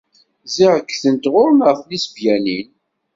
Ziɣ 0.53 0.73
ggtent 0.87 1.25
ɣur-neɣ 1.33 1.73
tlisbyanin! 1.77 2.69